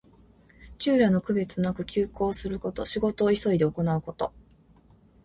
[0.79, 2.85] 昼夜の区別なく急行すること。
[2.85, 4.33] 仕事を急いで行うこと。